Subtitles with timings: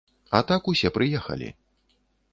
[0.37, 1.49] А так усе прыехалі.